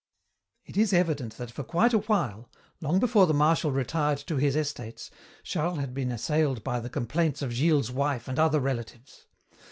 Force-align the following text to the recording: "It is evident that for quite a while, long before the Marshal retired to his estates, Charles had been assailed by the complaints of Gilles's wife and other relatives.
"It 0.65 0.77
is 0.77 0.93
evident 0.93 1.37
that 1.37 1.51
for 1.51 1.63
quite 1.63 1.93
a 1.93 1.99
while, 1.99 2.49
long 2.81 2.97
before 2.99 3.27
the 3.27 3.35
Marshal 3.35 3.71
retired 3.71 4.17
to 4.25 4.37
his 4.37 4.55
estates, 4.55 5.11
Charles 5.43 5.77
had 5.77 5.93
been 5.93 6.11
assailed 6.11 6.63
by 6.63 6.79
the 6.79 6.89
complaints 6.89 7.43
of 7.43 7.51
Gilles's 7.53 7.91
wife 7.91 8.27
and 8.27 8.39
other 8.39 8.59
relatives. 8.59 9.27